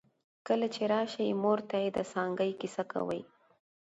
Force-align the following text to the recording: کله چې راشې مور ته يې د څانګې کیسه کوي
کله 0.47 0.67
چې 0.73 0.81
راشې 0.91 1.27
مور 1.43 1.59
ته 1.69 1.75
يې 1.83 1.89
د 1.97 1.99
څانګې 2.11 2.51
کیسه 2.59 2.83
کوي 2.91 3.21